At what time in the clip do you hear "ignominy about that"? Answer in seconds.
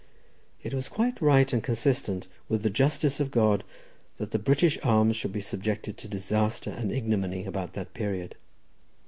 6.91-7.93